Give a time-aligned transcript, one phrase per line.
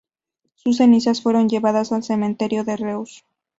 [0.55, 3.23] Sus cenizas fueron llevadas al cementerio de Reus.